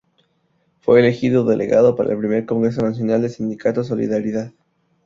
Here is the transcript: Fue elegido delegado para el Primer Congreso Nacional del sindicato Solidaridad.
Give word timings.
Fue 0.79 0.99
elegido 0.99 1.45
delegado 1.45 1.95
para 1.95 2.09
el 2.13 2.17
Primer 2.17 2.47
Congreso 2.47 2.81
Nacional 2.81 3.21
del 3.21 3.29
sindicato 3.29 3.83
Solidaridad. 3.83 4.51